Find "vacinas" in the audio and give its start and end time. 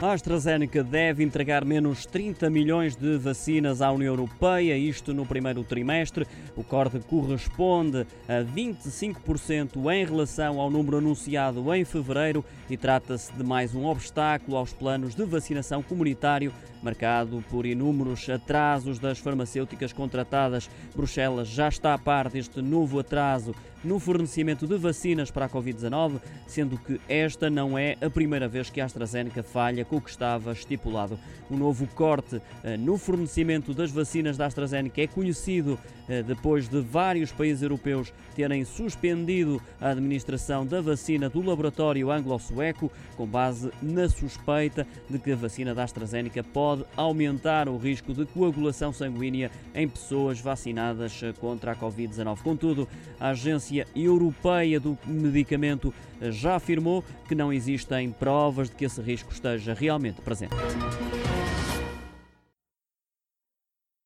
3.18-3.82, 24.76-25.30, 33.90-34.36